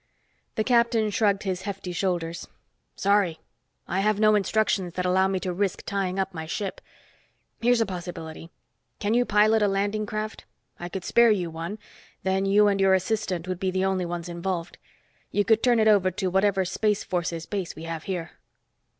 [0.55, 2.47] The captain shrugged his hefty shoulders.
[2.95, 3.39] "Sorry,
[3.87, 6.81] I have no instructions that allow me to risk tying up my ship.
[7.61, 8.49] Here's a possibility.
[8.97, 10.45] Can you pilot a landing craft?
[10.79, 11.77] I could spare you one,
[12.23, 14.79] then you and your assistant would be the only ones involved.
[15.29, 18.31] You could turn it over to whatever Space Forces base we have here."